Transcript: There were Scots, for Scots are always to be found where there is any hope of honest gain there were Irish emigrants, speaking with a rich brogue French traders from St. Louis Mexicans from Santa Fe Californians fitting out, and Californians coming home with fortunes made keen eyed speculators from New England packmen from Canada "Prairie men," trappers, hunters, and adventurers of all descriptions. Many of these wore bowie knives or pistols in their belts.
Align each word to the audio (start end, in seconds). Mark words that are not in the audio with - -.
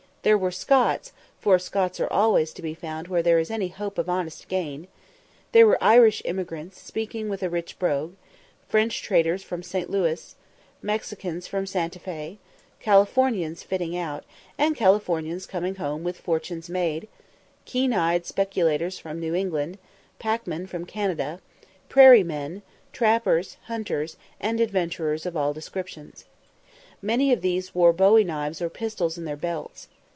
There 0.23 0.37
were 0.37 0.51
Scots, 0.51 1.13
for 1.39 1.57
Scots 1.57 1.99
are 1.99 2.13
always 2.13 2.53
to 2.53 2.61
be 2.61 2.75
found 2.75 3.07
where 3.07 3.23
there 3.23 3.39
is 3.39 3.49
any 3.49 3.69
hope 3.69 3.97
of 3.97 4.07
honest 4.07 4.47
gain 4.47 4.87
there 5.51 5.65
were 5.65 5.83
Irish 5.83 6.21
emigrants, 6.25 6.79
speaking 6.79 7.27
with 7.27 7.41
a 7.41 7.49
rich 7.49 7.79
brogue 7.79 8.13
French 8.69 9.01
traders 9.01 9.41
from 9.41 9.63
St. 9.63 9.89
Louis 9.89 10.35
Mexicans 10.79 11.47
from 11.47 11.65
Santa 11.65 11.97
Fe 11.97 12.37
Californians 12.79 13.63
fitting 13.63 13.97
out, 13.97 14.23
and 14.59 14.75
Californians 14.75 15.47
coming 15.47 15.77
home 15.77 16.03
with 16.03 16.19
fortunes 16.21 16.69
made 16.69 17.07
keen 17.65 17.91
eyed 17.91 18.27
speculators 18.27 18.99
from 18.99 19.19
New 19.19 19.33
England 19.33 19.79
packmen 20.19 20.67
from 20.67 20.85
Canada 20.85 21.39
"Prairie 21.89 22.21
men," 22.23 22.61
trappers, 22.93 23.57
hunters, 23.65 24.17
and 24.39 24.59
adventurers 24.61 25.25
of 25.25 25.35
all 25.35 25.51
descriptions. 25.51 26.25
Many 27.01 27.33
of 27.33 27.41
these 27.41 27.73
wore 27.73 27.91
bowie 27.91 28.23
knives 28.23 28.61
or 28.61 28.69
pistols 28.69 29.17
in 29.17 29.25
their 29.25 29.35
belts. 29.35 29.87